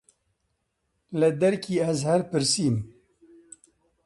لە 1.19 1.29
دەرکی 1.41 1.81
ئەزهەر 1.83 2.21
پرسیم: 2.31 2.75